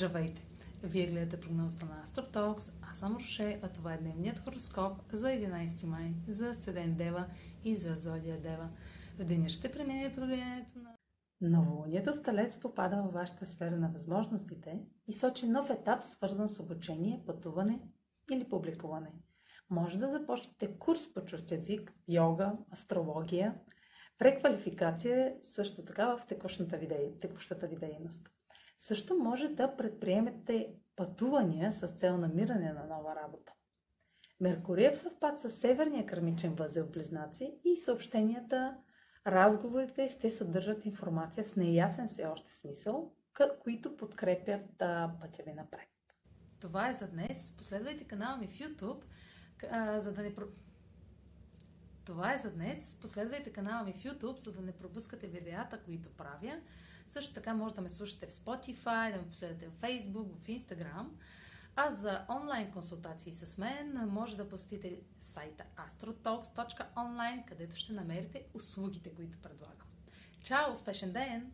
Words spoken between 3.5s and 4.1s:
а това е